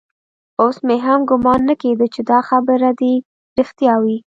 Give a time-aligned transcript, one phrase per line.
[0.61, 3.13] اوس مې هم ګومان نه کېده چې دا خبرې دې
[3.59, 4.17] رښتيا وي.